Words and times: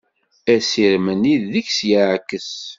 Assirem-nni 0.53 1.35
deg-s 1.51 1.79
yeɛkes. 1.89 2.51